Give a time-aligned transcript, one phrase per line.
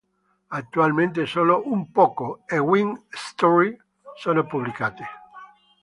[0.47, 3.77] Attualmente solo "Un Poco" e "Wings: Story"
[4.17, 5.05] sono pubblicate.